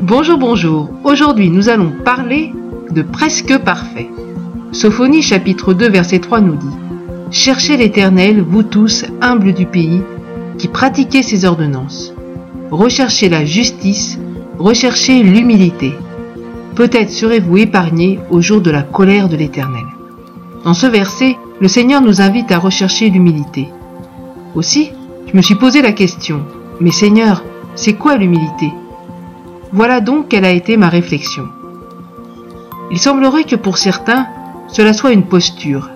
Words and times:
Bonjour, 0.00 0.38
bonjour. 0.38 0.90
Aujourd'hui, 1.04 1.50
nous 1.50 1.68
allons 1.68 1.92
parler 2.04 2.52
de 2.90 3.02
presque 3.02 3.58
parfait. 3.58 4.08
Sophonie 4.72 5.22
chapitre 5.22 5.74
2 5.74 5.88
verset 5.88 6.18
3 6.18 6.40
nous 6.40 6.56
dit 6.56 6.76
Cherchez 7.30 7.76
l'Éternel, 7.76 8.40
vous 8.40 8.62
tous, 8.62 9.04
humbles 9.20 9.52
du 9.52 9.66
pays, 9.66 10.02
qui 10.56 10.68
pratiquez 10.68 11.22
ses 11.22 11.44
ordonnances. 11.44 12.14
Recherchez 12.70 13.28
la 13.28 13.44
justice, 13.44 14.18
recherchez 14.58 15.22
l'humilité. 15.22 15.92
Peut-être 16.74 17.10
serez-vous 17.10 17.58
épargnés 17.58 18.18
au 18.30 18.40
jour 18.40 18.60
de 18.60 18.70
la 18.70 18.82
colère 18.82 19.28
de 19.28 19.36
l'Éternel. 19.36 19.84
Dans 20.64 20.74
ce 20.74 20.86
verset, 20.86 21.36
le 21.60 21.68
Seigneur 21.68 22.00
nous 22.00 22.20
invite 22.20 22.50
à 22.52 22.58
rechercher 22.58 23.10
l'humilité. 23.10 23.68
Aussi, 24.54 24.90
je 25.26 25.36
me 25.36 25.42
suis 25.42 25.56
posé 25.56 25.82
la 25.82 25.92
question, 25.92 26.44
mais 26.80 26.90
Seigneur, 26.90 27.44
c'est 27.74 27.94
quoi 27.94 28.16
l'humilité? 28.16 28.72
Voilà 29.72 30.00
donc 30.00 30.28
quelle 30.28 30.44
a 30.44 30.52
été 30.52 30.76
ma 30.76 30.88
réflexion. 30.88 31.44
Il 32.90 32.98
semblerait 32.98 33.44
que 33.44 33.56
pour 33.56 33.78
certains, 33.78 34.26
cela 34.68 34.92
soit 34.92 35.12
une 35.12 35.24
posture. 35.24 35.90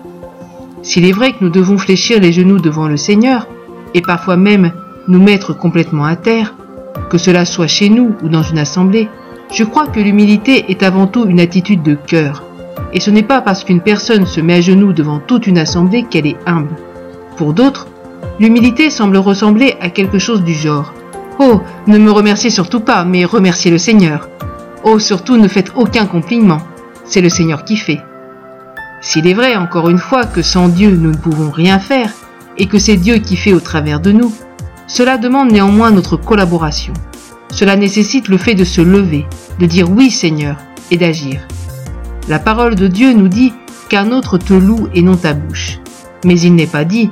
S'il 0.81 1.05
est 1.05 1.11
vrai 1.11 1.33
que 1.33 1.43
nous 1.43 1.49
devons 1.49 1.77
fléchir 1.77 2.19
les 2.19 2.31
genoux 2.31 2.59
devant 2.59 2.87
le 2.87 2.97
Seigneur, 2.97 3.47
et 3.93 4.01
parfois 4.01 4.37
même 4.37 4.71
nous 5.07 5.21
mettre 5.21 5.53
complètement 5.53 6.05
à 6.05 6.15
terre, 6.15 6.55
que 7.09 7.17
cela 7.17 7.45
soit 7.45 7.67
chez 7.67 7.89
nous 7.89 8.15
ou 8.23 8.29
dans 8.29 8.43
une 8.43 8.59
assemblée, 8.59 9.09
je 9.51 9.63
crois 9.63 9.87
que 9.87 9.99
l'humilité 9.99 10.65
est 10.69 10.83
avant 10.83 11.07
tout 11.07 11.25
une 11.25 11.39
attitude 11.39 11.83
de 11.83 11.95
cœur. 11.95 12.43
Et 12.93 12.99
ce 12.99 13.09
n'est 13.09 13.23
pas 13.23 13.41
parce 13.41 13.63
qu'une 13.63 13.81
personne 13.81 14.25
se 14.25 14.41
met 14.41 14.55
à 14.55 14.61
genoux 14.61 14.93
devant 14.93 15.19
toute 15.19 15.47
une 15.47 15.57
assemblée 15.57 16.03
qu'elle 16.03 16.27
est 16.27 16.37
humble. 16.45 16.75
Pour 17.35 17.53
d'autres, 17.53 17.87
l'humilité 18.39 18.89
semble 18.89 19.17
ressembler 19.17 19.75
à 19.81 19.89
quelque 19.89 20.19
chose 20.19 20.43
du 20.43 20.53
genre 20.53 20.93
Oh, 21.39 21.61
ne 21.87 21.97
me 21.97 22.11
remerciez 22.11 22.49
surtout 22.49 22.81
pas, 22.81 23.05
mais 23.05 23.23
remerciez 23.23 23.71
le 23.71 23.77
Seigneur. 23.77 24.29
Oh, 24.83 24.99
surtout 24.99 25.37
ne 25.37 25.47
faites 25.47 25.71
aucun 25.75 26.05
compliment. 26.05 26.59
C'est 27.05 27.21
le 27.21 27.29
Seigneur 27.29 27.63
qui 27.63 27.77
fait. 27.77 28.01
S'il 29.01 29.27
est 29.27 29.33
vrai, 29.33 29.55
encore 29.55 29.89
une 29.89 29.99
fois, 29.99 30.25
que 30.25 30.41
sans 30.41 30.67
Dieu 30.67 30.91
nous 30.91 31.11
ne 31.11 31.17
pouvons 31.17 31.49
rien 31.49 31.79
faire, 31.79 32.11
et 32.57 32.67
que 32.67 32.77
c'est 32.77 32.97
Dieu 32.97 33.19
qui 33.19 33.37
fait 33.37 33.53
au 33.53 33.61
travers 33.61 34.01
de 34.01 34.11
nous, 34.11 34.33
cela 34.87 35.17
demande 35.17 35.51
néanmoins 35.51 35.91
notre 35.91 36.17
collaboration. 36.17 36.93
Cela 37.51 37.77
nécessite 37.77 38.27
le 38.27 38.37
fait 38.37 38.55
de 38.55 38.65
se 38.65 38.81
lever, 38.81 39.25
de 39.59 39.65
dire 39.65 39.89
oui 39.89 40.11
Seigneur, 40.11 40.57
et 40.91 40.97
d'agir. 40.97 41.39
La 42.27 42.39
parole 42.39 42.75
de 42.75 42.87
Dieu 42.87 43.13
nous 43.13 43.29
dit 43.29 43.53
qu'un 43.87 44.11
autre 44.11 44.37
te 44.37 44.53
loue 44.53 44.89
et 44.93 45.01
non 45.01 45.15
ta 45.15 45.33
bouche. 45.33 45.79
Mais 46.25 46.39
il 46.39 46.53
n'est 46.55 46.67
pas 46.67 46.83
dit 46.83 47.09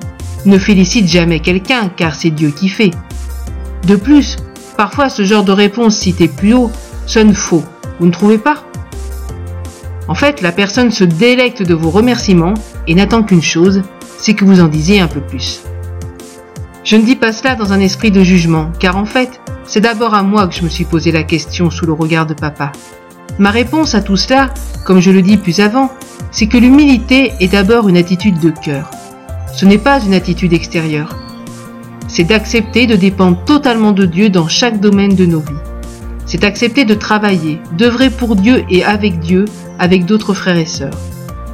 ne 0.47 0.57
félicite 0.57 1.07
jamais 1.07 1.39
quelqu'un 1.39 1.89
car 1.95 2.15
c'est 2.15 2.29
Dieu 2.29 2.49
qui 2.49 2.69
fait. 2.69 2.91
De 3.85 3.95
plus, 3.95 4.37
parfois 4.75 5.09
ce 5.09 5.23
genre 5.23 5.43
de 5.43 5.51
réponse 5.51 5.97
citée 5.97 6.27
plus 6.27 6.53
haut 6.53 6.71
sonne 7.05 7.33
faux, 7.33 7.63
vous 7.99 8.05
ne 8.05 8.11
trouvez 8.11 8.37
pas? 8.37 8.63
En 10.07 10.15
fait, 10.15 10.41
la 10.41 10.51
personne 10.51 10.91
se 10.91 11.03
délecte 11.03 11.63
de 11.63 11.73
vos 11.73 11.89
remerciements 11.89 12.53
et 12.87 12.95
n'attend 12.95 13.23
qu'une 13.23 13.41
chose, 13.41 13.81
c'est 14.19 14.33
que 14.33 14.45
vous 14.45 14.61
en 14.61 14.67
disiez 14.67 14.99
un 14.99 15.07
peu 15.07 15.19
plus. 15.19 15.61
Je 16.83 16.95
ne 16.95 17.03
dis 17.03 17.17
pas 17.17 17.33
cela 17.33 17.55
dans 17.55 17.73
un 17.73 17.81
esprit 17.81 18.11
de 18.11 18.23
jugement, 18.23 18.71
car 18.79 18.95
en 18.95 19.05
fait, 19.05 19.41
c'est 19.65 19.81
d'abord 19.81 20.13
à 20.13 20.23
moi 20.23 20.47
que 20.47 20.55
je 20.55 20.63
me 20.63 20.69
suis 20.69 20.85
posé 20.85 21.11
la 21.11 21.23
question 21.23 21.69
sous 21.69 21.85
le 21.85 21.91
regard 21.91 22.25
de 22.25 22.33
papa. 22.33 22.71
Ma 23.39 23.51
réponse 23.51 23.93
à 23.93 24.01
tout 24.01 24.15
cela, 24.15 24.53
comme 24.85 25.01
je 25.01 25.11
le 25.11 25.21
dis 25.21 25.35
plus 25.35 25.59
avant, 25.59 25.91
c'est 26.31 26.47
que 26.47 26.57
l'humilité 26.57 27.33
est 27.41 27.51
d'abord 27.51 27.89
une 27.89 27.97
attitude 27.97 28.39
de 28.39 28.51
cœur. 28.51 28.89
Ce 29.57 29.65
n'est 29.65 29.77
pas 29.77 29.99
une 29.99 30.13
attitude 30.13 30.53
extérieure 30.53 31.13
c'est 32.07 32.23
d'accepter 32.23 32.87
de 32.87 32.95
dépendre 32.95 33.43
totalement 33.45 33.91
de 33.91 34.05
Dieu 34.05 34.29
dans 34.29 34.47
chaque 34.47 34.79
domaine 34.79 35.15
de 35.15 35.25
nos 35.25 35.39
vies. 35.39 35.53
C'est 36.25 36.43
accepter 36.43 36.85
de 36.85 36.93
travailler, 36.93 37.59
d'œuvrer 37.77 38.09
pour 38.09 38.35
Dieu 38.35 38.63
et 38.69 38.83
avec 38.83 39.19
Dieu, 39.19 39.45
avec 39.79 40.05
d'autres 40.05 40.33
frères 40.33 40.57
et 40.57 40.65
sœurs. 40.65 40.97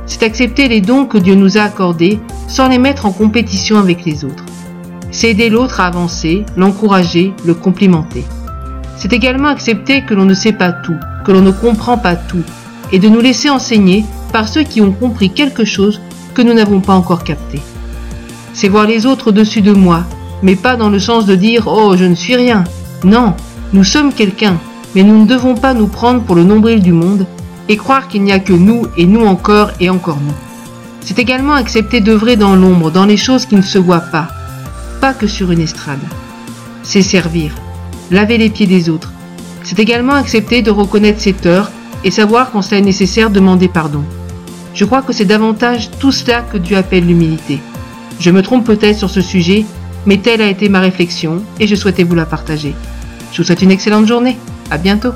C'est 0.05 0.23
accepter 0.23 0.67
les 0.67 0.81
dons 0.81 1.05
que 1.05 1.17
Dieu 1.17 1.35
nous 1.35 1.57
a 1.57 1.61
accordés 1.61 2.19
sans 2.47 2.67
les 2.67 2.78
mettre 2.78 3.05
en 3.05 3.11
compétition 3.11 3.78
avec 3.78 4.05
les 4.05 4.25
autres. 4.25 4.45
C'est 5.11 5.31
aider 5.31 5.49
l'autre 5.49 5.79
à 5.79 5.88
avancer, 5.88 6.44
l'encourager, 6.55 7.33
le 7.45 7.53
complimenter. 7.53 8.23
C'est 8.97 9.13
également 9.13 9.47
accepter 9.47 10.03
que 10.03 10.13
l'on 10.13 10.25
ne 10.25 10.33
sait 10.33 10.53
pas 10.53 10.72
tout, 10.72 10.97
que 11.25 11.31
l'on 11.31 11.41
ne 11.41 11.51
comprend 11.51 11.97
pas 11.97 12.16
tout, 12.16 12.44
et 12.91 12.99
de 12.99 13.09
nous 13.09 13.22
laisser 13.22 13.49
enseigner 13.49 14.05
par 14.31 14.47
ceux 14.47 14.63
qui 14.63 14.81
ont 14.81 14.91
compris 14.91 15.31
quelque 15.31 15.66
chose 15.66 16.01
que 16.33 16.41
nous 16.41 16.53
n'avons 16.53 16.79
pas 16.79 16.94
encore 16.94 17.23
capté. 17.23 17.59
C'est 18.53 18.69
voir 18.69 18.86
les 18.86 19.06
autres 19.06 19.30
au-dessus 19.30 19.62
de 19.62 19.72
moi, 19.72 20.03
mais 20.44 20.56
pas 20.56 20.75
dans 20.75 20.90
le 20.90 21.00
sens 21.00 21.25
de 21.25 21.36
dire 21.36 21.68
Oh, 21.68 21.96
je 21.97 22.06
ne 22.06 22.16
suis 22.16 22.36
rien. 22.36 22.64
Non, 23.03 23.34
nous 23.74 23.84
sommes 23.84 24.14
quelqu'un, 24.14 24.58
mais 24.94 25.03
nous 25.03 25.22
ne 25.22 25.25
devons 25.25 25.56
pas 25.56 25.74
nous 25.74 25.88
prendre 25.88 26.22
pour 26.22 26.36
le 26.36 26.44
nombril 26.44 26.81
du 26.81 26.94
monde 26.94 27.25
et 27.68 27.78
croire 27.78 28.08
qu'il 28.08 28.24
n'y 28.24 28.31
a 28.31 28.40
que 28.40 28.53
nous 28.53 28.86
et 28.97 29.06
nous 29.06 29.25
encore 29.25 29.72
et 29.80 29.90
encore 29.90 30.19
nous. 30.22 30.34
C'est 31.02 31.19
également 31.19 31.53
accepter 31.53 32.00
d'œuvrer 32.00 32.36
dans 32.36 32.56
l'ombre, 32.56 32.91
dans 32.91 33.06
les 33.06 33.18
choses 33.18 33.46
qui 33.46 33.56
ne 33.56 33.62
se 33.62 33.80
voient 33.80 34.00
pas, 34.00 34.30
pas 35.02 35.14
que 35.14 35.28
sur 35.28 35.52
une 35.52 35.62
estrade. 35.62 36.00
C'est 36.84 37.02
servir, 37.02 37.53
laver 38.12 38.38
les 38.38 38.50
pieds 38.50 38.68
des 38.68 38.90
autres. 38.90 39.12
C'est 39.64 39.80
également 39.80 40.14
accepter 40.14 40.62
de 40.62 40.72
reconnaître 40.72 41.20
ses 41.20 41.34
torts 41.34 41.72
et 42.03 42.12
savoir 42.12 42.52
quand 42.52 42.62
cela 42.62 42.80
est 42.80 42.81
nécessaire 42.81 43.30
demander 43.30 43.68
pardon. 43.68 44.03
Je 44.74 44.85
crois 44.85 45.02
que 45.02 45.14
c'est 45.14 45.25
davantage 45.25 45.90
tout 46.00 46.12
cela 46.12 46.41
que 46.41 46.58
Dieu 46.58 46.78
appelle 46.78 47.06
l'humilité. 47.06 47.59
Je 48.23 48.29
me 48.29 48.41
trompe 48.41 48.66
peut-être 48.66 48.97
sur 48.97 49.09
ce 49.09 49.19
sujet, 49.19 49.66
mais 50.06 50.16
telle 50.16 50.41
a 50.41 50.47
été 50.47 50.69
ma 50.69 50.79
réflexion 50.79 51.44
et 51.59 51.67
je 51.67 51.75
souhaitais 51.75 52.03
vous 52.03 52.16
la 52.16 52.25
partager. 52.25 52.73
Je 53.34 53.38
vous 53.39 53.44
souhaite 53.44 53.61
une 53.61 53.72
excellente 53.72 54.07
journée. 54.07 54.38
À 54.72 54.78
bientôt. 54.78 55.11